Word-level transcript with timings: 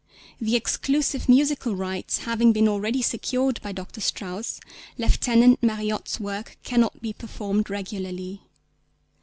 The 0.39 0.55
exclusive 0.55 1.29
musical 1.29 1.75
rights 1.75 2.17
having 2.21 2.51
been 2.53 2.67
already 2.67 3.03
secured 3.03 3.61
by 3.61 3.71
Dr. 3.71 4.01
Strauss, 4.01 4.59
Lieutenant 4.97 5.61
Marriotte's 5.61 6.19
work 6.19 6.57
cannot 6.63 7.03
be 7.03 7.13
performed 7.13 7.69
regularly. 7.69 8.41